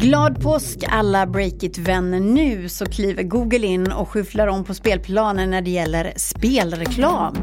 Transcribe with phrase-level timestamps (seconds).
[0.00, 5.62] Glad påsk alla Breakit-vänner nu så kliver Google in och skyfflar om på spelplanen när
[5.62, 7.36] det gäller spelreklam.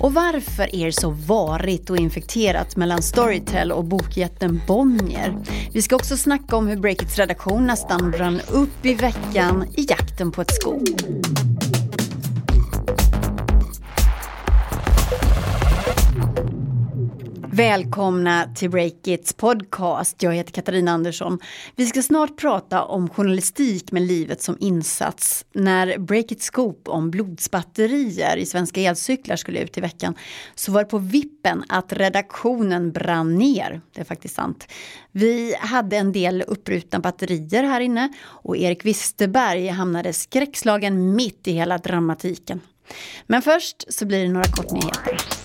[0.00, 5.36] Och varför är det så varigt och infekterat mellan Storytel och bokjätten Bonnier?
[5.72, 10.32] Vi ska också snacka om hur Breakits redaktion nästan brann upp i veckan i jakten
[10.32, 10.82] på ett skop.
[17.54, 20.22] Välkomna till Breakits podcast.
[20.22, 21.38] Jag heter Katarina Andersson.
[21.76, 25.44] Vi ska snart prata om journalistik med livet som insats.
[25.52, 30.14] När Breakits Scoop om blodsbatterier i svenska elcyklar skulle ut i veckan
[30.54, 33.80] så var det på vippen att redaktionen brann ner.
[33.92, 34.68] Det är faktiskt sant.
[35.10, 41.52] Vi hade en del upprutna batterier här inne och Erik Wisterberg hamnade skräckslagen mitt i
[41.52, 42.60] hela dramatiken.
[43.26, 45.41] Men först så blir det några kortnyheter.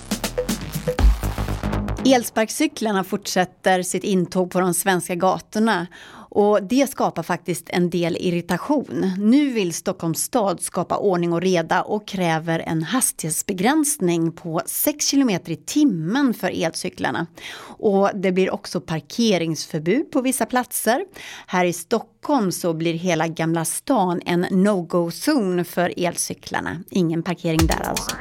[2.07, 2.15] Mm.
[2.15, 5.87] Elsparkcyklarna fortsätter sitt intåg på de svenska gatorna
[6.29, 9.11] och det skapar faktiskt en del irritation.
[9.17, 15.29] Nu vill Stockholms stad skapa ordning och reda och kräver en hastighetsbegränsning på 6 km
[15.29, 17.27] i timmen för elcyklarna.
[17.59, 21.05] Och det blir också parkeringsförbud på vissa platser.
[21.47, 26.83] Här i Stockholm så blir hela Gamla stan en no-go-zon för elcyklarna.
[26.89, 28.11] Ingen parkering där alltså.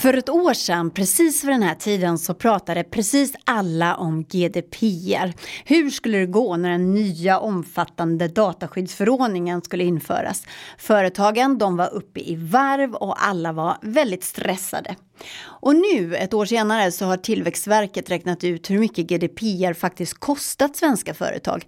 [0.00, 5.32] För ett år sedan, precis vid den här tiden, så pratade precis alla om GDPR.
[5.64, 10.42] Hur skulle det gå när den nya omfattande dataskyddsförordningen skulle införas?
[10.78, 14.96] Företagen de var uppe i varv och alla var väldigt stressade.
[15.42, 20.76] Och nu, ett år senare, så har Tillväxtverket räknat ut hur mycket GDPR faktiskt kostat
[20.76, 21.64] svenska företag.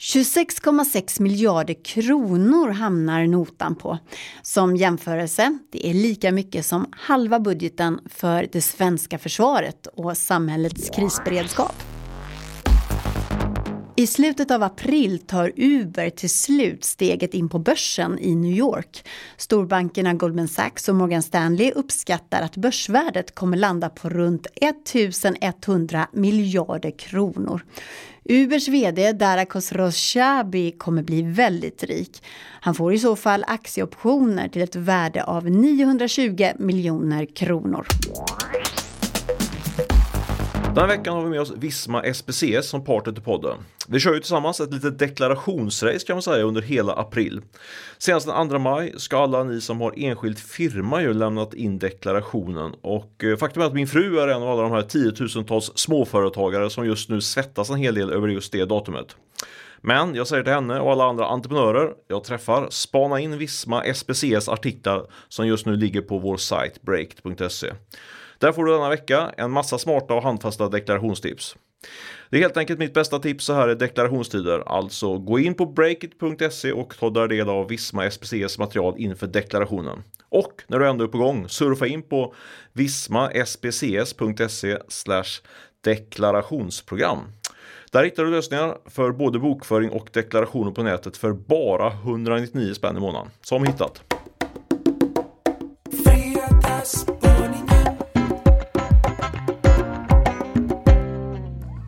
[0.00, 3.98] 26,6 miljarder kronor hamnar notan på.
[4.42, 10.90] Som jämförelse, det är lika mycket som halva budgeten för det svenska försvaret och samhällets
[10.90, 11.99] krisberedskap.
[14.00, 19.06] I slutet av april tar Uber till slut steget in på börsen i New York.
[19.36, 26.98] Storbankerna Goldman Sachs och Morgan Stanley uppskattar att börsvärdet kommer landa på runt 1100 miljarder
[26.98, 27.64] kronor.
[28.24, 32.22] Ubers vd Dara Khosrowshahi kommer bli väldigt rik.
[32.60, 37.86] Han får i så fall aktieoptioner till ett värde av 920 miljoner kronor.
[40.74, 43.58] Den här veckan har vi med oss Visma SPCS som partner till podden.
[43.88, 47.40] Vi kör ju tillsammans ett litet deklarationsrace kan man säga under hela april.
[47.98, 52.74] Senast den 2 maj ska alla ni som har enskild firma ju lämnat in deklarationen
[52.80, 56.70] och eh, faktum är att min fru är en av alla de här tiotusentals småföretagare
[56.70, 59.16] som just nu svettas en hel del över just det datumet.
[59.80, 64.48] Men jag säger till henne och alla andra entreprenörer jag träffar, spana in Visma SPCS
[64.48, 67.72] artiklar som just nu ligger på vår sajt breakt.se.
[68.40, 71.56] Där får du denna vecka en massa smarta och handfasta deklarationstips.
[72.30, 74.62] Det är helt enkelt mitt bästa tips så här i deklarationstider.
[74.66, 80.02] Alltså gå in på breakit.se och ta där del av Visma SPCs material inför deklarationen.
[80.28, 82.34] Och när du ändå är på gång, surfa in på
[82.72, 84.78] vismaspcs.se
[85.84, 87.18] deklarationsprogram.
[87.92, 92.96] Där hittar du lösningar för både bokföring och deklarationer på nätet för bara 199 spänn
[92.96, 93.30] i månaden.
[93.42, 94.19] Som hittat.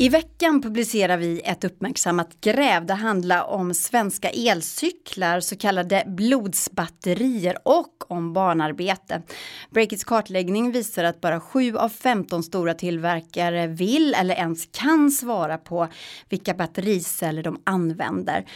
[0.03, 2.87] I veckan publicerar vi ett uppmärksammat gräv.
[2.87, 9.23] Det handlar om svenska elcyklar, så kallade blodsbatterier och om barnarbete.
[9.71, 15.59] Breakits kartläggning visar att bara 7 av 15 stora tillverkare vill eller ens kan svara
[15.59, 15.89] på
[16.29, 18.47] vilka battericeller de använder.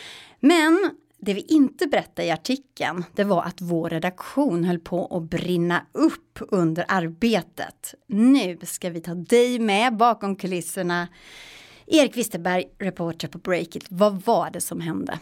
[0.41, 0.91] Men
[1.27, 5.87] det vi inte berättade i artikeln, det var att vår redaktion höll på att brinna
[5.93, 7.95] upp under arbetet.
[8.07, 11.09] Nu ska vi ta dig med bakom kulisserna.
[11.87, 13.87] Erik Wisterberg, reporter på Breakit.
[13.89, 15.19] Vad var det som hände?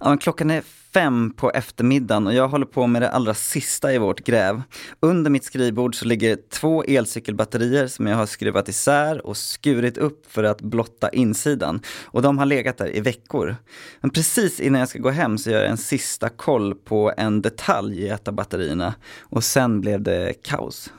[0.00, 0.62] Ja, klockan är
[0.94, 4.62] fem på eftermiddagen och jag håller på med det allra sista i vårt gräv.
[5.00, 10.32] Under mitt skrivbord så ligger två elcykelbatterier som jag har skruvat isär och skurit upp
[10.32, 11.80] för att blotta insidan.
[12.04, 13.56] Och de har legat där i veckor.
[14.00, 17.42] Men precis innan jag ska gå hem så gör jag en sista koll på en
[17.42, 18.94] detalj i ett av batterierna.
[19.20, 20.90] Och sen blev det kaos.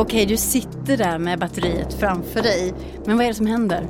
[0.00, 2.74] Okej, du sitter där med batteriet framför dig.
[3.06, 3.86] Men vad är det som händer?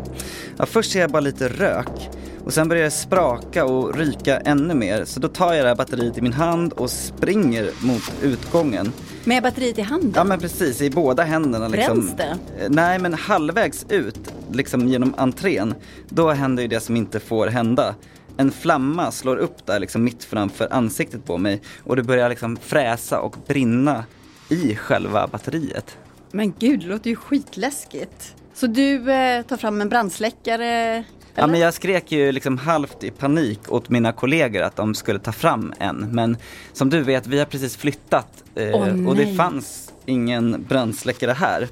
[0.56, 2.10] Ja, först ser jag bara lite rök.
[2.44, 5.05] Och sen börjar det spraka och ryka ännu mer.
[5.05, 8.93] Så då tar jag det här batteriet i min hand och springer mot utgången.
[9.25, 10.12] Med batteriet i handen?
[10.14, 11.69] Ja men precis, i båda händerna.
[11.69, 11.99] Liksom.
[11.99, 12.38] Bränns det?
[12.64, 15.75] Eh, nej men halvvägs ut, liksom genom entrén,
[16.08, 17.94] då händer ju det som inte får hända.
[18.37, 22.56] En flamma slår upp där liksom mitt framför ansiktet på mig och det börjar liksom
[22.56, 24.05] fräsa och brinna
[24.48, 25.98] i själva batteriet.
[26.30, 28.34] Men gud, det låter ju skitläskigt.
[28.54, 30.66] Så du eh, tar fram en brandsläckare?
[30.66, 31.04] Eller?
[31.34, 35.18] Ja, men jag skrek ju liksom halvt i panik åt mina kollegor att de skulle
[35.18, 35.96] ta fram en.
[35.96, 36.36] Men
[36.72, 41.68] som du vet, vi har precis flyttat eh, Åh, och det fanns ingen brandsläckare här.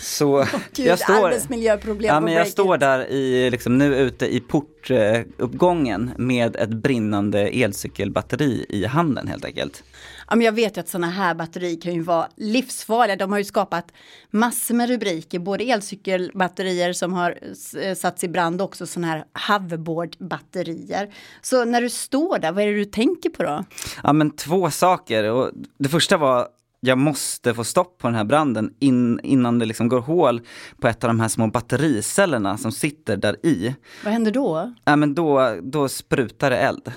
[0.00, 4.40] Så Gud, jag står, arbetsmiljöproblem ja, men jag står där i, liksom, nu ute i
[4.40, 9.82] portuppgången med ett brinnande elcykelbatteri i handen helt enkelt.
[10.28, 13.16] Ja, men jag vet ju att sådana här batterier kan ju vara livsfarliga.
[13.16, 13.92] De har ju skapat
[14.30, 17.38] massor med rubriker, både elcykelbatterier som har
[17.82, 21.14] eh, satts i brand och också sådana här hoverboardbatterier.
[21.42, 23.64] Så när du står där, vad är det du tänker på då?
[24.02, 26.48] Ja men två saker och det första var
[26.80, 30.40] jag måste få stopp på den här branden in, innan det liksom går hål
[30.80, 33.74] på ett av de här små battericellerna som sitter där i.
[34.04, 34.74] Vad händer då?
[34.84, 36.92] Ja men då, då sprutar det eld.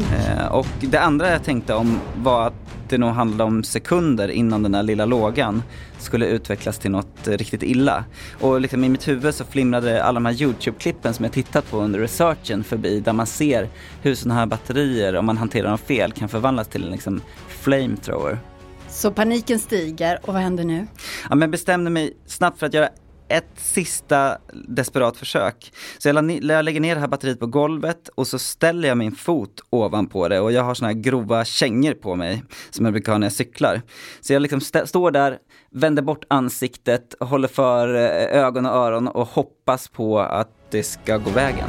[0.00, 2.54] Eh, och det andra jag tänkte om var att
[2.88, 5.62] det nog handlade om sekunder innan den här lilla lågan
[5.98, 8.04] skulle utvecklas till något eh, riktigt illa.
[8.40, 11.76] Och liksom i mitt huvud så flimrade alla de här YouTube-klippen som jag tittat på
[11.76, 13.68] under researchen förbi där man ser
[14.02, 18.38] hur sådana här batterier, om man hanterar dem fel, kan förvandlas till en liksom flamethrower.
[18.88, 20.86] Så paniken stiger och vad händer nu?
[21.22, 22.88] Ja, men jag bestämde mig snabbt för att göra
[23.30, 24.38] ett sista
[24.68, 25.72] desperat försök.
[25.98, 29.12] Så jag, jag lägger ner det här batteriet på golvet och så ställer jag min
[29.12, 33.12] fot ovanpå det och jag har såna här grova kängor på mig som jag brukar
[33.12, 33.82] ha när jag cyklar.
[34.20, 35.38] Så jag liksom står där,
[35.70, 41.16] vänder bort ansiktet, håller för eh, ögon och öron och hoppas på att det ska
[41.16, 41.68] gå vägen.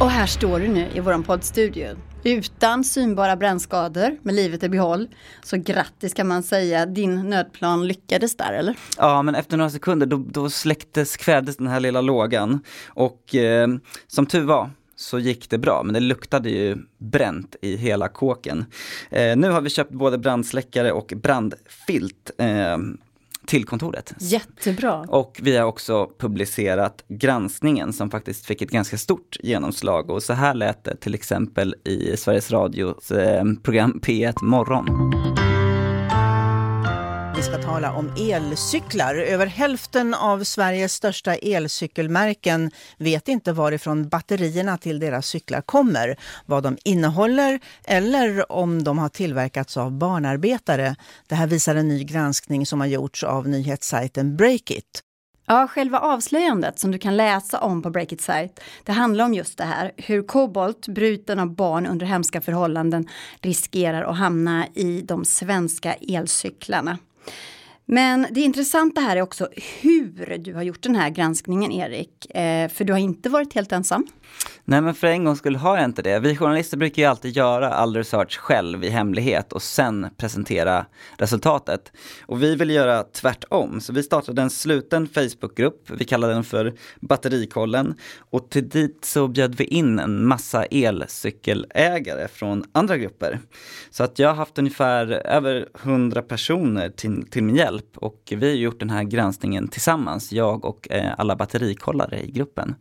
[0.00, 1.96] Och här står du nu i våran poddstudio.
[2.24, 5.08] Utan synbara brännskador, med livet i behåll.
[5.42, 8.76] Så grattis kan man säga, din nödplan lyckades där eller?
[8.96, 12.60] Ja, men efter några sekunder då, då släcktes, kvävdes den här lilla lågan.
[12.86, 13.68] Och eh,
[14.06, 18.64] som tur var så gick det bra, men det luktade ju bränt i hela kåken.
[19.10, 22.78] Eh, nu har vi köpt både brandsläckare och brandfilt eh,
[23.48, 24.14] till kontoret.
[24.18, 25.00] Jättebra.
[25.08, 30.32] Och vi har också publicerat granskningen som faktiskt fick ett ganska stort genomslag och så
[30.32, 34.86] här lät det till exempel i Sveriges Radios eh, program P1 Morgon.
[37.38, 39.14] Vi ska tala om elcyklar.
[39.14, 46.62] Över hälften av Sveriges största elcykelmärken vet inte varifrån batterierna till deras cyklar kommer, vad
[46.62, 50.96] de innehåller eller om de har tillverkats av barnarbetare.
[51.26, 55.02] Det här visar en ny granskning som har gjorts av nyhetssajten Breakit.
[55.46, 59.58] Ja, själva avslöjandet som du kan läsa om på Breakit sajt det handlar om just
[59.58, 63.08] det här, hur kobolt bruten av barn under hemska förhållanden
[63.40, 66.98] riskerar att hamna i de svenska elcyklarna.
[67.90, 69.48] Men det intressanta här är också
[69.80, 72.36] hur du har gjort den här granskningen, Erik.
[72.36, 74.06] Eh, för du har inte varit helt ensam.
[74.70, 76.20] Nej men för en gång skulle har jag inte det.
[76.20, 80.86] Vi journalister brukar ju alltid göra all research själv i hemlighet och sen presentera
[81.18, 81.92] resultatet.
[82.26, 86.74] Och vi vill göra tvärtom, så vi startade en sluten Facebookgrupp, vi kallar den för
[87.00, 87.94] Batterikollen.
[88.30, 93.40] Och till dit så bjöd vi in en massa elcykelägare från andra grupper.
[93.90, 98.48] Så att jag har haft ungefär över 100 personer till, till min hjälp och vi
[98.48, 102.74] har gjort den här granskningen tillsammans, jag och eh, alla batterikollare i gruppen.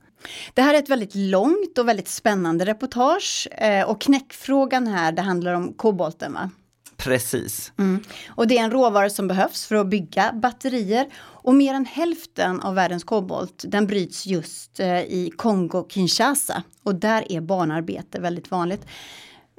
[0.54, 3.48] Det här är ett väldigt långt och väldigt spännande reportage.
[3.52, 6.50] Eh, och knäckfrågan här, det handlar om kobolten va?
[6.98, 7.72] Precis.
[7.78, 8.04] Mm.
[8.30, 11.08] Och det är en råvara som behövs för att bygga batterier.
[11.18, 16.62] Och mer än hälften av världens kobolt den bryts just eh, i Kongo-Kinshasa.
[16.84, 18.86] Och där är barnarbete väldigt vanligt.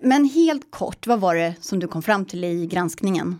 [0.02, 3.38] Men helt kort, vad var det som du kom fram till i granskningen?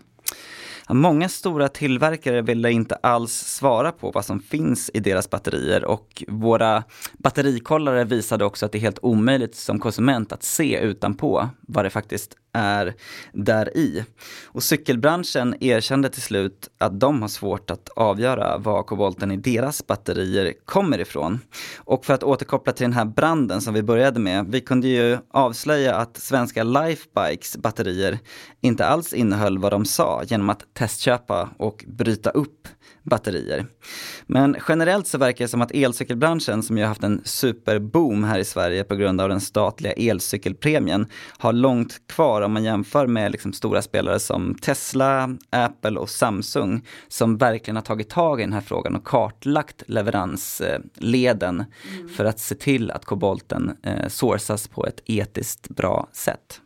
[0.93, 6.23] Många stora tillverkare ville inte alls svara på vad som finns i deras batterier och
[6.27, 6.83] våra
[7.17, 11.89] batterikollare visade också att det är helt omöjligt som konsument att se utanpå vad det
[11.89, 12.93] faktiskt är
[13.33, 14.05] där i.
[14.45, 19.87] Och cykelbranschen erkände till slut att de har svårt att avgöra var kobolten i deras
[19.87, 21.39] batterier kommer ifrån.
[21.77, 25.17] Och för att återkoppla till den här branden som vi började med, vi kunde ju
[25.31, 28.19] avslöja att svenska Lifebikes batterier
[28.61, 32.67] inte alls innehöll vad de sa genom att testköpa och bryta upp
[33.03, 33.65] batterier.
[34.27, 38.39] Men generellt så verkar det som att elcykelbranschen, som ju har haft en superboom här
[38.39, 43.31] i Sverige på grund av den statliga elcykelpremien, har långt kvar om man jämför med
[43.31, 48.53] liksom stora spelare som Tesla, Apple och Samsung, som verkligen har tagit tag i den
[48.53, 51.65] här frågan och kartlagt leveransleden
[52.17, 56.61] för att se till att kobolten eh, sourcas på ett etiskt bra sätt.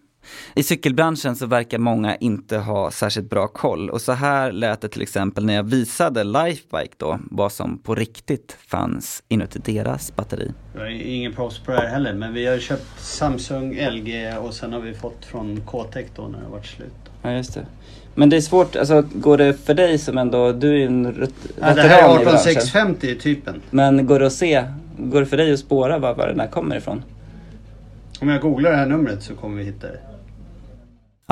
[0.55, 4.87] I cykelbranschen så verkar många inte ha särskilt bra koll och så här lät det
[4.89, 10.51] till exempel när jag visade Lifebike då vad som på riktigt fanns inuti deras batteri.
[10.75, 14.53] Jag är ingen proffs på det här heller men vi har köpt Samsung, LG och
[14.53, 16.93] sen har vi fått från K-Tech då när det varit slut.
[17.21, 17.65] Ja just det.
[18.15, 21.33] Men det är svårt, alltså går det för dig som ändå, du är en vet-
[21.61, 22.39] Ja, det här är i branschen.
[22.39, 23.61] 18650 i typen.
[23.69, 24.63] Men går det att se,
[24.97, 27.03] går det för dig att spåra var, var den här kommer ifrån?
[28.21, 29.99] Om jag googlar det här numret så kommer vi hitta det.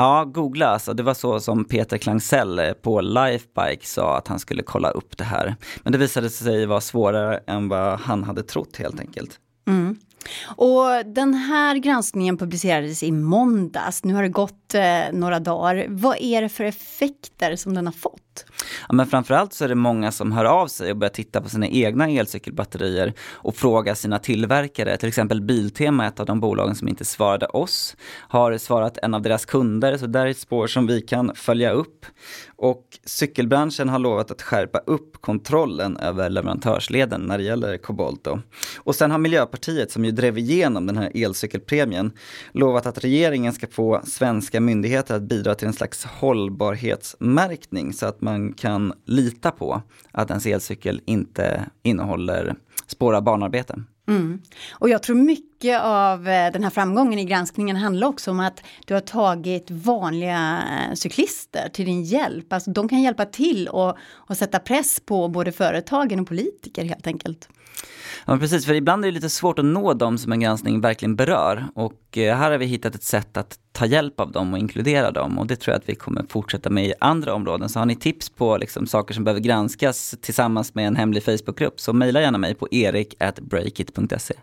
[0.02, 0.94] Ja, googla alltså.
[0.94, 5.18] Det var så som Peter Klangsell eh, på Lifebike sa att han skulle kolla upp
[5.18, 5.56] det här.
[5.82, 9.38] Men det visade sig vara svårare än vad han hade trott helt enkelt.
[9.68, 9.96] Mm.
[10.56, 14.04] Och den här granskningen publicerades i måndags.
[14.04, 15.86] Nu har det gått eh, några dagar.
[15.88, 18.31] Vad är det för effekter som den har fått?
[18.88, 21.48] Ja, men framförallt så är det många som hör av sig och börjar titta på
[21.48, 24.96] sina egna elcykelbatterier och fråga sina tillverkare.
[24.96, 27.96] Till exempel Biltema, ett av de bolagen som inte svarade oss,
[28.28, 29.96] har svarat en av deras kunder.
[29.96, 32.06] Så där är ett spår som vi kan följa upp.
[32.56, 38.24] Och cykelbranschen har lovat att skärpa upp kontrollen över leverantörsleden när det gäller kobolt.
[38.24, 38.40] Då.
[38.76, 42.12] Och sen har Miljöpartiet, som ju drev igenom den här elcykelpremien,
[42.52, 48.20] lovat att regeringen ska få svenska myndigheter att bidra till en slags hållbarhetsmärkning så att
[48.22, 52.54] man kan lita på att ens elcykel inte innehåller
[52.86, 53.82] spår av barnarbete.
[54.08, 54.42] Mm.
[54.72, 58.62] Och jag tror mycket av eh, den här framgången i granskningen handlar också om att
[58.86, 62.52] du har tagit vanliga eh, cyklister till din hjälp.
[62.52, 67.06] Alltså de kan hjälpa till och, och sätta press på både företagen och politiker helt
[67.06, 67.48] enkelt.
[68.26, 71.16] Ja, precis, för ibland är det lite svårt att nå dem som en granskning verkligen
[71.16, 71.66] berör.
[71.74, 75.10] Och eh, här har vi hittat ett sätt att ta hjälp av dem och inkludera
[75.10, 75.38] dem.
[75.38, 77.68] Och det tror jag att vi kommer fortsätta med i andra områden.
[77.68, 81.80] Så har ni tips på liksom, saker som behöver granskas tillsammans med en hemlig Facebookgrupp
[81.80, 84.34] så mejla gärna mig på erik.breakit.se.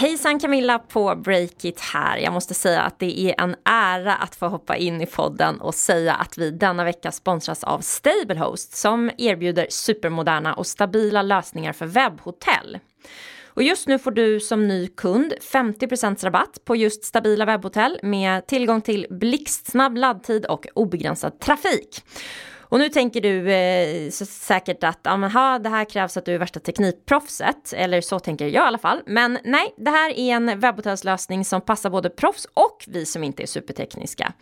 [0.00, 2.18] Hejsan Camilla på Breakit här.
[2.18, 5.74] Jag måste säga att det är en ära att få hoppa in i podden och
[5.74, 11.86] säga att vi denna vecka sponsras av Stablehost som erbjuder supermoderna och stabila lösningar för
[11.86, 12.78] webbhotell.
[13.46, 18.46] Och just nu får du som ny kund 50% rabatt på just stabila webbhotell med
[18.46, 22.04] tillgång till blixtsnabb laddtid och obegränsad trafik.
[22.70, 26.24] Och nu tänker du eh, så säkert att ja, men, ha, det här krävs att
[26.24, 29.02] du är värsta teknikproffset, eller så tänker jag i alla fall.
[29.06, 33.42] Men nej, det här är en webbhotellslösning som passar både proffs och vi som inte
[33.42, 34.32] är supertekniska.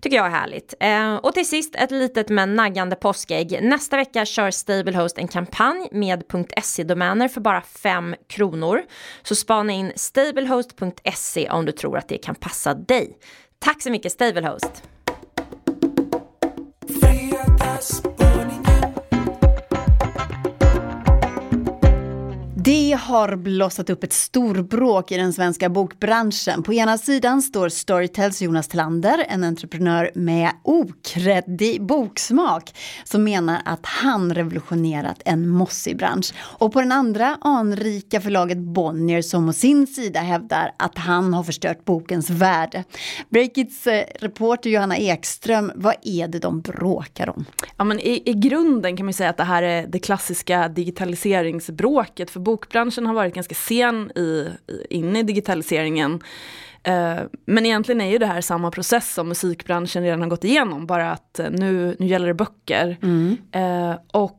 [0.00, 0.74] Tycker jag är härligt.
[0.80, 3.58] Eh, och till sist ett litet men naggande påskägg.
[3.62, 6.24] Nästa vecka kör Stablehost en kampanj med
[6.62, 8.82] .se-domäner för bara 5 kronor.
[9.22, 13.18] Så spana in stablehost.se om du tror att det kan passa dig.
[13.58, 14.82] Tack så mycket Stablehost!
[17.80, 18.09] us.
[22.64, 26.62] Det har blossat upp ett storbråk i den svenska bokbranschen.
[26.62, 32.74] På ena sidan står Storytels Jonas Tillander, en entreprenör med okreddig boksmak,
[33.04, 36.34] som menar att han revolutionerat en mossig bransch.
[36.38, 41.42] Och på den andra anrika förlaget Bonnier som å sin sida hävdar att han har
[41.42, 42.84] förstört bokens värde.
[43.28, 47.44] Breakits eh, reporter Johanna Ekström, vad är det de bråkar om?
[47.76, 52.30] Ja, men i, I grunden kan man säga att det här är det klassiska digitaliseringsbråket.
[52.30, 54.48] För bokbranschen har varit ganska sen i,
[54.90, 56.20] in i digitaliseringen.
[56.82, 60.86] Eh, men egentligen är ju det här samma process som musikbranschen redan har gått igenom.
[60.86, 62.96] Bara att eh, nu, nu gäller det böcker.
[63.52, 64.36] Eh, och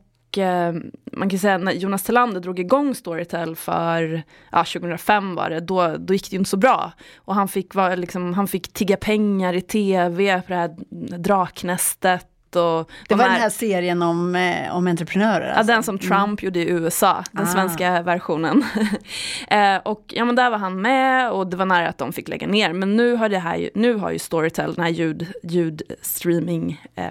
[1.12, 5.96] man kan säga när Jonas Tillander drog igång Storytel för ja, 2005 var det, då,
[5.98, 6.92] då gick det ju inte så bra.
[7.16, 10.76] Och han fick, var, liksom, han fick tigga pengar i tv på det här
[11.18, 12.31] draknästet.
[12.56, 15.48] Och Det de var den här serien om, eh, om entreprenörer?
[15.48, 15.72] Ja, alltså.
[15.72, 17.52] den som Trump gjorde i USA, den Ah.
[17.52, 18.64] svenska versionen.
[19.48, 22.28] eh, och ja, men där var han med och det var nära att de fick
[22.28, 22.72] lägga ner.
[22.72, 27.10] Men nu har, det här, nu har ju Storytel, den här ljud, ljudstreaming, eh,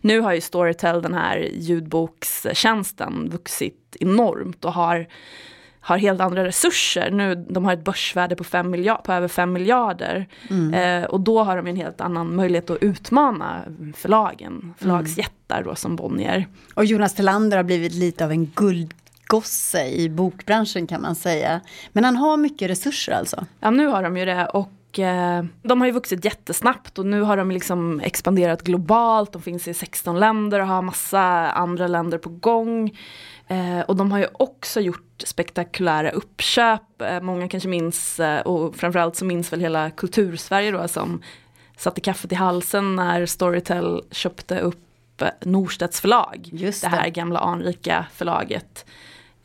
[0.00, 5.06] nu har ju Storytel, den här ljudbokstjänsten, vuxit enormt och har
[5.86, 7.10] har helt andra resurser.
[7.10, 10.28] Nu, de har ett börsvärde på, fem miljard, på över 5 miljarder.
[10.74, 13.62] Eh, och då har de en helt annan möjlighet att utmana
[13.96, 16.46] förlagen, förlagsjättar då som Bonnier.
[16.74, 21.60] Och Jonas Tillander har blivit lite av en guldgosse i bokbranschen kan man säga.
[21.92, 23.46] Men han har mycket resurser alltså.
[23.60, 27.20] Ja nu har de ju det och eh, de har ju vuxit jättesnabbt och nu
[27.20, 29.32] har de liksom expanderat globalt.
[29.32, 32.98] De finns i 16 länder och har massa andra länder på gång.
[33.48, 37.02] Eh, och de har ju också gjort spektakulära uppköp.
[37.02, 41.22] Eh, många kanske minns, och framförallt så minns väl hela kultursverige då som
[41.76, 46.48] satte kaffet i halsen när Storytel köpte upp Norstedts förlag.
[46.52, 47.10] Just det här det.
[47.10, 48.86] gamla anrika förlaget.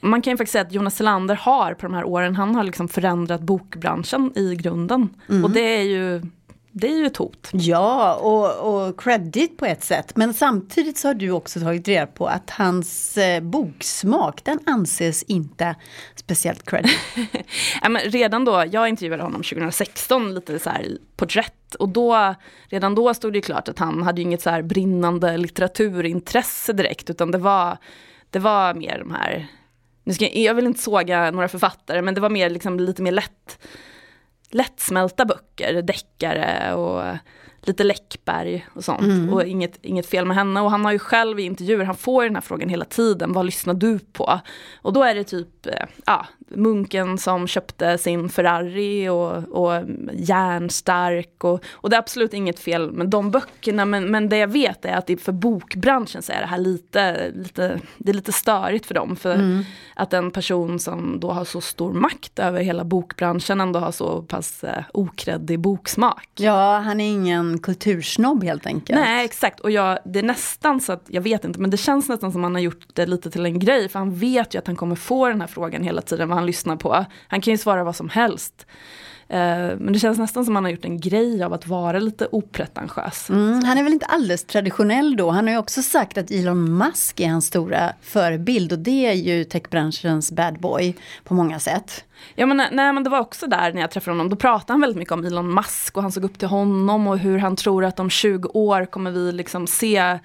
[0.01, 2.63] Man kan ju faktiskt säga att Jonas Selander har på de här åren, han har
[2.63, 5.09] liksom förändrat bokbranschen i grunden.
[5.43, 6.21] Och det är ju
[6.73, 7.49] det är ju ett hot.
[7.51, 10.15] Ja, och, och credit på ett sätt.
[10.15, 15.23] Men samtidigt så har du också tagit reda på att hans eh, boksmak, den anses
[15.23, 15.75] inte
[16.15, 16.91] speciellt credit.
[17.81, 21.75] ja, men redan då, jag intervjuade honom 2016, lite så här porträtt.
[21.75, 22.35] Och då,
[22.69, 27.31] redan då stod det klart att han hade inget så här brinnande litteraturintresse direkt, utan
[27.31, 27.77] det var,
[28.29, 29.47] det var mer de här,
[30.03, 33.01] nu ska jag, jag vill inte såga några författare, men det var mer, liksom, lite
[33.01, 33.59] mer lätt
[34.53, 37.17] lättsmälta böcker, deckare och
[37.61, 39.01] lite Läckberg och sånt.
[39.01, 39.33] Mm.
[39.33, 40.61] Och inget, inget fel med henne.
[40.61, 43.45] Och han har ju själv i intervjuer, han får den här frågan hela tiden, vad
[43.45, 44.39] lyssnar du på?
[44.81, 51.43] Och då är det typ, eh, ja, munken som köpte sin Ferrari och, och järnstark.
[51.43, 54.85] Och, och det är absolut inget fel med de böckerna, men, men det jag vet
[54.85, 58.85] är att det för bokbranschen så är det här lite, lite, det är lite störigt
[58.85, 59.15] för dem.
[59.15, 59.63] För mm.
[59.95, 64.21] att en person som då har så stor makt över hela bokbranschen ändå har så
[64.21, 66.27] pass eh, okreddig boksmak.
[66.35, 68.99] Ja, han är ingen kultursnobb helt enkelt.
[68.99, 69.59] Nej, exakt.
[69.59, 72.41] Och jag, det är nästan så att, jag vet inte, men det känns nästan som
[72.41, 73.89] att han har gjort det lite till en grej.
[73.89, 76.75] För han vet ju att han kommer få den här frågan hela tiden, han lyssnar
[76.75, 77.05] på.
[77.27, 78.65] Han kan ju svara vad som helst.
[79.31, 82.27] Eh, men det känns nästan som han har gjort en grej av att vara lite
[82.31, 83.29] opretentiös.
[83.29, 85.29] Mm, han är väl inte alldeles traditionell då.
[85.29, 89.13] Han har ju också sagt att Elon Musk är hans stora förebild och det är
[89.13, 92.05] ju techbranschens bad boy på många sätt.
[92.35, 94.81] Ja men, nej, men det var också där när jag träffade honom, då pratade han
[94.81, 97.85] väldigt mycket om Elon Musk och han såg upp till honom och hur han tror
[97.85, 100.19] att om 20 år kommer vi liksom se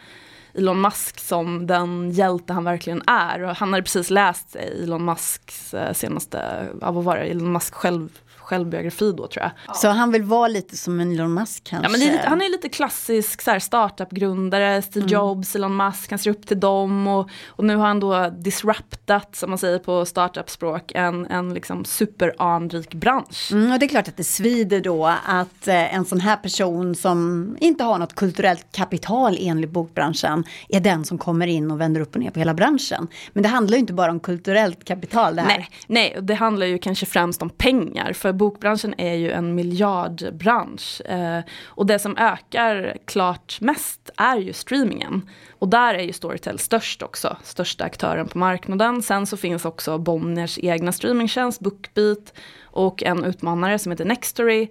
[0.56, 3.42] Elon Musk som den hjälte han verkligen är.
[3.42, 7.74] Och han hade precis läst Elon Musks eh, senaste, ja, vad var det, Elon Musk
[7.74, 9.76] själv självbiografi då tror jag.
[9.76, 11.86] Så han vill vara lite som en Elon Musk kanske?
[11.86, 15.12] Ja, men lite, han är lite klassisk så här, startup-grundare, Steve mm.
[15.12, 19.36] Jobs, Elon Musk, han ser upp till dem och, och nu har han då disruptat,
[19.36, 23.48] som man säger på startup-språk, en, en liksom superanrik bransch.
[23.52, 26.94] Mm, och det är klart att det svider då att eh, en sån här person
[26.94, 32.00] som inte har något kulturellt kapital enligt bokbranschen är den som kommer in och vänder
[32.00, 33.08] upp och ner på hela branschen.
[33.32, 35.48] Men det handlar ju inte bara om kulturellt kapital det här.
[35.48, 38.12] Nej, nej det handlar ju kanske främst om pengar.
[38.12, 41.00] För bokbranschen är ju en miljardbransch.
[41.00, 45.30] Eh, och det som ökar klart mest är ju streamingen.
[45.58, 49.02] Och där är ju Storytel störst också, största aktören på marknaden.
[49.02, 52.32] Sen så finns också Bonniers egna streamingtjänst, Bookbeat
[52.64, 54.68] och en utmanare som heter Nextory.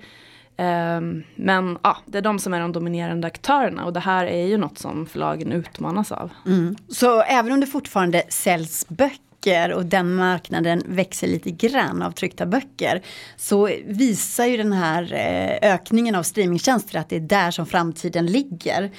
[0.57, 4.45] Ehm, men ja, det är de som är de dominerande aktörerna och det här är
[4.45, 6.31] ju något som förlagen utmanas av.
[6.45, 6.75] Mm.
[6.89, 12.11] Så även om det fortfarande säljs böcker böcker och den marknaden växer lite grann av
[12.11, 13.01] tryckta böcker.
[13.37, 18.25] Så visar ju den här eh, ökningen av streamingtjänster att det är där som framtiden
[18.25, 18.91] ligger.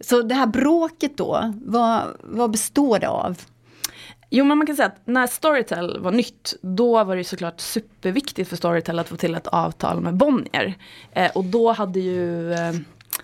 [0.00, 3.38] Så det här bråket då, vad, vad består det av?
[4.30, 8.48] Jo men man kan säga att när Storytel var nytt, då var det såklart superviktigt
[8.48, 10.74] för Storytel att få till ett avtal med Bonnier.
[11.12, 12.72] Eh, och då hade ju eh,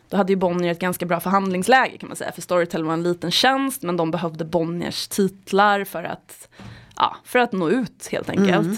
[0.08, 2.32] då hade ju Bonnier ett ganska bra förhandlingsläge kan man säga.
[2.32, 6.48] För Storytel var en liten tjänst men de behövde Bonniers titlar för att,
[6.96, 8.66] ja, för att nå ut helt enkelt.
[8.66, 8.76] Mm.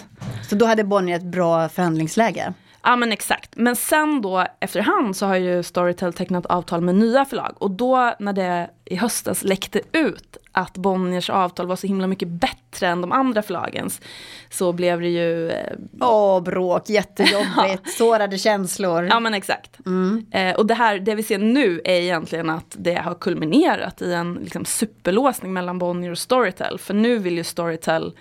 [0.49, 2.55] Så då hade Bonnier ett bra förhandlingsläge?
[2.89, 3.57] Ja men exakt.
[3.57, 7.55] Men sen då efterhand så har ju Storytel tecknat avtal med nya förlag.
[7.59, 12.29] Och då när det i höstas läckte ut att Bonniers avtal var så himla mycket
[12.29, 14.01] bättre än de andra förlagens.
[14.51, 15.51] Så blev det ju...
[15.51, 19.05] Eh, Åh, bråk, jättejobbigt, sårade känslor.
[19.11, 19.87] Ja men exakt.
[19.87, 20.27] Mm.
[20.31, 24.13] Eh, och det här, det vi ser nu är egentligen att det har kulminerat i
[24.13, 26.79] en liksom, superlåsning mellan Bonnier och Storytel.
[26.79, 28.13] För nu vill ju Storytel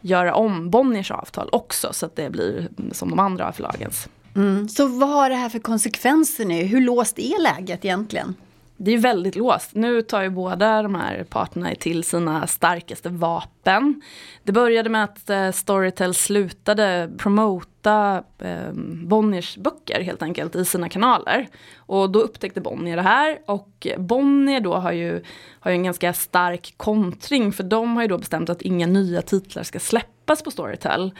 [0.00, 4.08] göra om Bonniers avtal också så att det blir som de andra förlagens.
[4.36, 4.68] Mm.
[4.68, 6.62] Så vad har det här för konsekvenser nu?
[6.62, 8.34] Hur låst är läget egentligen?
[8.80, 9.74] Det är väldigt låst.
[9.74, 14.02] Nu tar ju båda de här parterna till sina starkaste vapen.
[14.42, 18.72] Det började med att eh, Storytel slutade promota eh,
[19.04, 21.48] Bonniers böcker helt enkelt i sina kanaler.
[21.76, 25.22] Och då upptäckte Bonnier det här och Bonnier då har ju,
[25.60, 29.22] har ju en ganska stark kontring för de har ju då bestämt att inga nya
[29.22, 31.12] titlar ska släppas på Storytel.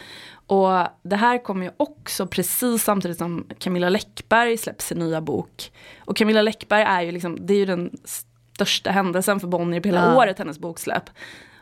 [0.47, 5.73] Och det här kommer ju också precis samtidigt som Camilla Läckberg släpper sin nya bok.
[6.05, 9.89] Och Camilla Läckberg är ju liksom, det är ju den största händelsen för Bonnier på
[9.89, 10.17] hela ja.
[10.17, 11.11] året, hennes boksläpp.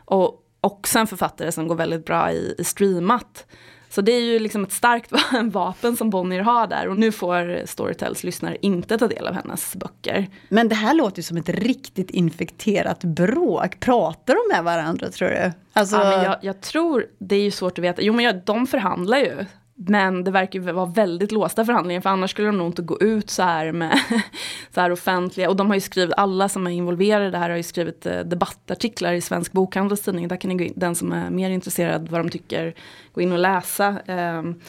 [0.05, 3.45] Och också en författare som går väldigt bra i, i streamat.
[3.89, 5.11] Så det är ju liksom ett starkt
[5.43, 9.75] vapen som Bonnier har där och nu får Storytels lyssnare inte ta del av hennes
[9.75, 10.27] böcker.
[10.49, 13.79] Men det här låter ju som ett riktigt infekterat bråk.
[13.79, 15.51] Pratar de med varandra tror du?
[15.73, 15.95] Alltså...
[15.95, 18.67] Ja, men jag, jag, tror, det är ju svårt att veta, jo men ja, de
[18.67, 19.45] förhandlar ju.
[19.79, 22.99] Men det verkar ju vara väldigt låsta förhandlingar för annars skulle de nog inte gå
[22.99, 23.99] ut så här med
[24.73, 25.49] så här offentliga.
[25.49, 28.05] Och de har ju skrivit, alla som är involverade i det här har ju skrivit
[28.05, 30.27] eh, debattartiklar i Svensk Bokhandels tidning.
[30.27, 32.73] Där kan ni gå in, den som är mer intresserad vad de tycker
[33.13, 33.99] gå in och läsa.
[34.05, 34.61] Ehm,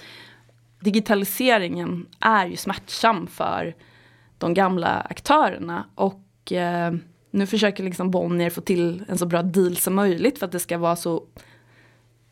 [0.81, 3.75] digitaliseringen är ju smärtsam för
[4.39, 5.85] de gamla aktörerna.
[5.95, 6.95] Och eh,
[7.31, 10.61] nu försöker liksom Bonnier få till en så bra deal som möjligt för att det
[10.61, 11.23] ska vara så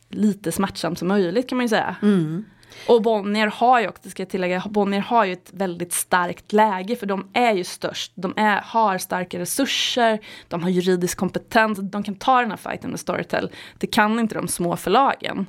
[0.09, 1.95] lite smärtsamt som möjligt kan man ju säga.
[2.01, 2.45] Mm.
[2.87, 6.53] Och Bonnier har ju, och det ska jag tillägga, Bonnier har ju ett väldigt starkt
[6.53, 8.11] läge för de är ju störst.
[8.15, 12.89] De är, har starka resurser, de har juridisk kompetens, de kan ta den här fighten
[12.89, 13.51] med Storytel.
[13.77, 15.45] Det kan inte de små förlagen.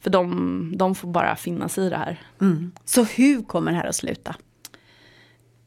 [0.00, 2.22] För de, de får bara finna sig i det här.
[2.40, 2.72] Mm.
[2.84, 4.34] Så hur kommer det här att sluta?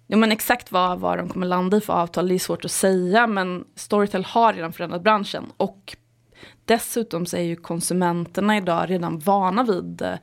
[0.07, 2.71] Ja, men exakt vad, vad de kommer landa i för avtal det är svårt att
[2.71, 5.95] säga men Storytel har redan förändrat branschen och
[6.65, 10.15] dessutom så är ju konsumenterna idag redan vana vid eh,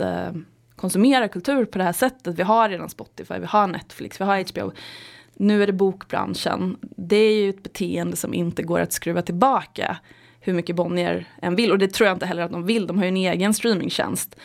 [0.00, 0.40] att eh,
[0.76, 2.38] konsumera kultur på det här sättet.
[2.38, 4.72] Vi har redan Spotify, vi har Netflix, vi har HBO.
[5.34, 6.76] Nu är det bokbranschen.
[6.80, 9.96] Det är ju ett beteende som inte går att skruva tillbaka
[10.40, 11.72] hur mycket Bonnier än vill.
[11.72, 14.36] Och det tror jag inte heller att de vill, de har ju en egen streamingtjänst.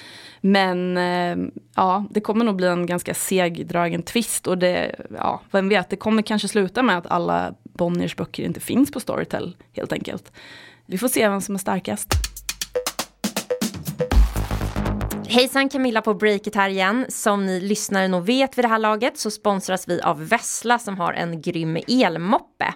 [0.42, 5.70] Men eh, ja, det kommer nog bli en ganska segdragen twist och det, ja, vem
[5.70, 9.94] vet, det kommer kanske sluta med att alla Bonniers böcker inte finns på Storytel helt
[9.94, 10.32] enkelt.
[10.86, 12.14] Vi får se vem som är starkast.
[15.28, 17.06] Hejsan Camilla på Breakit här igen.
[17.10, 20.98] Som ni lyssnare nog vet vid det här laget så sponsras vi av Vessla som
[20.98, 22.74] har en grym elmoppe.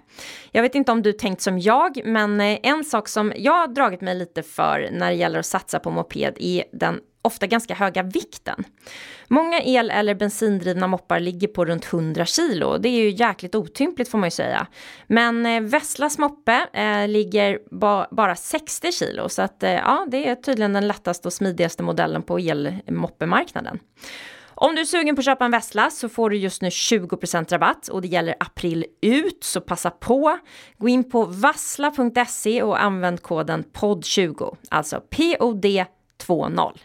[0.52, 3.68] Jag vet inte om du tänkt som jag, men eh, en sak som jag har
[3.68, 7.74] dragit mig lite för när det gäller att satsa på moped är den ofta ganska
[7.74, 8.64] höga vikten.
[9.32, 12.78] Många el eller bensindrivna moppar ligger på runt 100 kilo.
[12.78, 14.68] Det är ju jäkligt otympligt får man ju säga.
[15.08, 20.30] Men eh, Vesslas moppe eh, ligger ba bara 60 kilo så att eh, ja, det
[20.30, 23.80] är tydligen den lättaste och smidigaste modellen på elmoppemarknaden.
[24.62, 27.52] Om du är sugen på att köpa en Vessla så får du just nu 20%
[27.52, 30.38] rabatt och det gäller april ut så passa på.
[30.78, 36.78] Gå in på vassla.se och använd koden POD20, alltså POD20.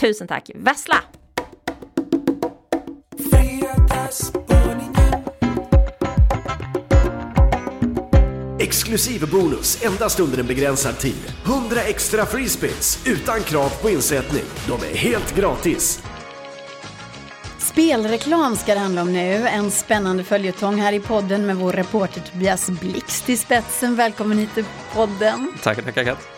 [0.00, 0.96] Tusen tack, Vessla!
[8.58, 11.32] Exklusiv bonus endast under en begränsad tid.
[11.44, 14.42] 100 extra free spins utan krav på insättning.
[14.66, 16.02] De är helt gratis.
[17.58, 19.48] Spelreklam ska det handla om nu.
[19.48, 23.96] En spännande följetong här i podden med vår reporter Tobias Blixt i spetsen.
[23.96, 25.52] Välkommen hit till podden.
[25.62, 26.37] Tackar, tackar Kat.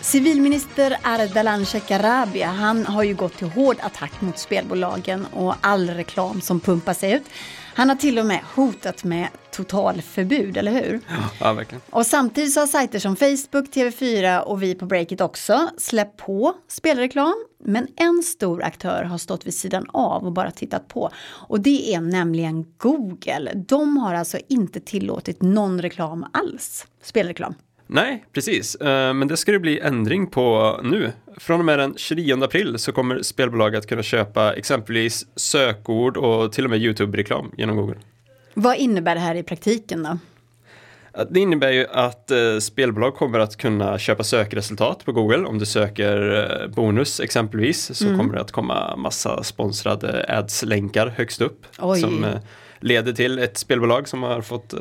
[0.00, 6.40] Civilminister Ardalan Shekarabi, han har ju gått till hård attack mot spelbolagen och all reklam
[6.40, 7.22] som pumpas ut.
[7.74, 11.00] Han har till och med hotat med totalförbud, eller hur?
[11.40, 11.82] Ja, verkligen.
[11.90, 16.54] Och samtidigt så har sajter som Facebook, TV4 och vi på Breakit också släppt på
[16.68, 17.34] spelreklam.
[17.64, 21.10] Men en stor aktör har stått vid sidan av och bara tittat på.
[21.26, 23.52] Och det är nämligen Google.
[23.54, 27.54] De har alltså inte tillåtit någon reklam alls, spelreklam.
[27.86, 28.74] Nej, precis.
[28.74, 31.12] Eh, Men det ska det bli ändring på nu.
[31.36, 36.52] Från och med den 29 april så kommer spelbolag att kunna köpa exempelvis sökord och
[36.52, 37.96] till och med YouTube-reklam genom Google.
[38.54, 40.18] Vad innebär det här i praktiken då?
[41.30, 45.46] Det innebär ju att eh, spelbolag kommer att kunna köpa sökresultat på Google.
[45.46, 51.40] Om du söker eh, bonus exempelvis så kommer det att komma massa sponsrade ads-länkar högst
[51.40, 51.66] upp.
[51.78, 52.00] Oj.
[52.00, 52.26] Som
[52.80, 54.80] leder till ett spelbolag som har fått eh,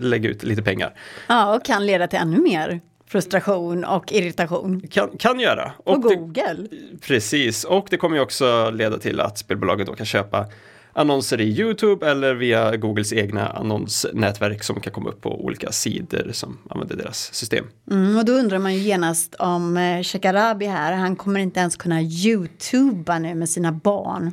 [0.00, 0.94] lägga ut lite pengar.
[1.26, 4.80] Ja, och kan leda till ännu mer frustration och irritation.
[4.90, 5.72] Kan, kan göra.
[5.84, 6.68] På Och det, Google.
[7.00, 10.46] Precis, och det kommer ju också leda till att spelbolaget då kan köpa
[10.92, 16.30] annonser i YouTube eller via Googles egna annonsnätverk som kan komma upp på olika sidor
[16.32, 17.64] som använder deras system.
[17.90, 21.76] Mm, och då undrar man ju genast om eh, Shekarabi här, han kommer inte ens
[21.76, 24.32] kunna youtuba nu med sina barn.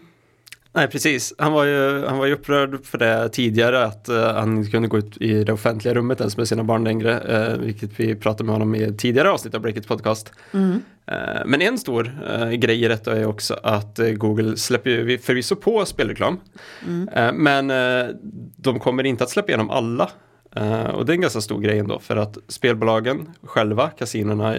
[0.75, 1.33] Nej, precis.
[1.37, 4.87] Han var ju, han var ju upprörd för det tidigare, att eh, han inte kunde
[4.87, 8.43] gå ut i det offentliga rummet ens med sina barn längre, eh, vilket vi pratade
[8.43, 10.31] med honom i tidigare avsnitt av Breakit Podcast.
[11.07, 12.11] Eh, men en stor
[12.55, 16.39] grej i detta är också att Google släpper ju förvisso på spelreklam,
[17.13, 17.71] eh, men
[18.55, 20.09] de kommer inte att släppa igenom alla.
[20.55, 24.55] Eh, och det är en ganska stor grej ändå, för att spelbolagen själva, kasinorna,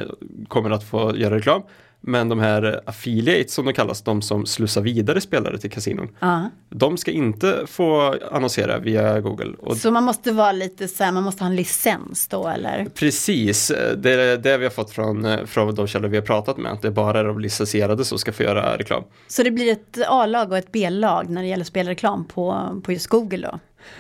[0.49, 1.63] kommer att få göra reklam.
[2.07, 6.51] Men de här affiliates som de kallas, de som slussar vidare spelare till kasinon, Ja.
[6.71, 9.53] de ska inte få annonsera via Google.
[9.59, 12.87] Och Så man måste vara lite så här, man måste ha en licens då eller?
[12.95, 16.73] Precis, det är det vi har fått från, från de källor vi har pratat med,
[16.73, 19.03] att det är bara de licensierade som ska få göra reklam.
[19.29, 23.07] Så det blir ett A-lag och ett B-lag när det gäller spelreklam på, på just
[23.07, 23.59] Google då?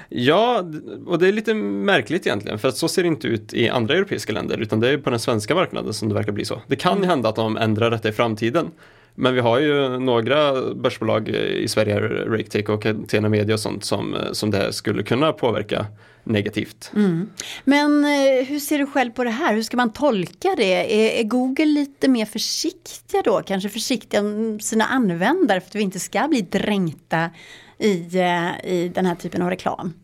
[0.08, 0.64] Ja,
[1.06, 3.94] och det är lite märkligt egentligen, för att så ser det inte ut i andra
[3.94, 6.62] europeiska länder, utan det är på den svenska marknaden som det verkar bli så.
[6.66, 8.70] Det kan ju hända att de ändrar detta i framtiden,
[9.14, 14.16] Men vi har ju några börsbolag i Sverige, RakeTake och Catena Media och sånt som,
[14.32, 15.86] som det här skulle kunna påverka
[16.24, 16.90] negativt.
[16.94, 17.28] Mm.
[17.64, 19.54] Men eh, hur ser du själv på det här?
[19.54, 20.94] Hur ska man tolka det?
[21.04, 23.42] Är, är Google lite mer försiktiga då?
[23.46, 27.30] Kanske försiktiga om sina användare för att vi inte ska bli dränkta
[27.78, 29.94] i, eh, i den här typen av reklam?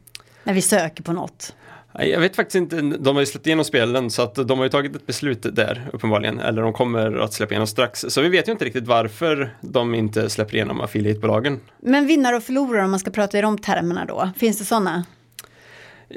[0.45, 1.55] När vi söker på något.
[1.99, 4.71] Jag vet faktiskt inte, de har ju släppt igenom spelen så att de har ju
[4.71, 6.41] tagit ett beslut där uppenbarligen.
[6.41, 8.05] Eller de kommer att släppa igenom strax.
[8.09, 11.61] Så vi vet ju inte riktigt varför de inte släpper igenom affiliatebolagen.
[11.83, 14.31] Men vinnare och förlorare om man ska prata i de termerna då?
[14.37, 15.05] Finns det sådana?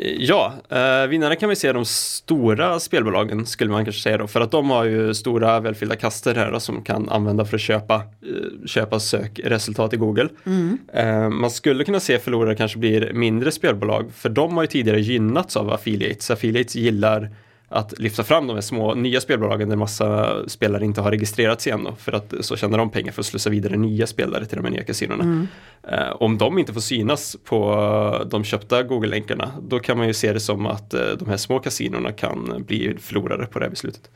[0.02, 4.42] Ja, eh, vinnarna kan vi se de stora spelbolagen skulle man kanske säga då, för
[4.42, 7.96] att de har ju stora välfyllda kaster här då, som kan använda för att köpa,
[7.96, 10.30] eh, köpa sökresultat i Google.
[10.46, 10.78] Mm.
[10.94, 15.02] Eh, man skulle kunna se förlorare kanske blir mindre spelbolag, för de har ju tidigare
[15.02, 16.32] gynnats av affiliates.
[16.32, 17.30] Affiliates gillar
[17.74, 21.84] att lyfta fram de här små nya spelbolagen där massa spelare inte har registrerats igen
[21.84, 24.66] då, för att så tjänar de pengar för att slussa vidare nya spelare till de
[24.66, 25.24] här nya kasinona.
[25.24, 25.48] Mm.
[25.88, 30.34] Eh, om de inte får synas på de köpta Google-länkarna då kan man ju se
[30.34, 34.10] det som att eh, de här små kasinorna kan bli förlorare på det här beslutet.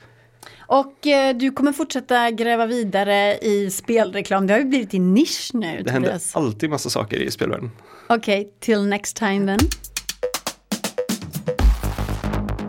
[0.60, 4.48] Och eh, du kommer fortsätta gräva vidare i spelreklam.
[4.48, 5.82] Det har ju blivit din nisch nu.
[5.86, 7.72] Det händer alltid massa saker i spelvärlden.
[8.08, 9.70] Okej, okay, till next time then.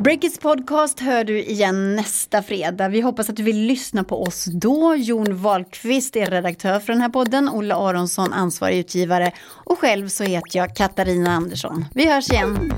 [0.02, 2.88] Breakits podcast hör du igen nästa fredag.
[2.88, 4.94] Vi hoppas att du vill lyssna på oss då.
[4.96, 9.32] Jon Wahlqvist är redaktör för den här podden, Olle Aronsson ansvarig utgivare
[9.64, 11.84] och själv så heter jag Katarina Andersson.
[11.94, 12.72] Vi hörs igen.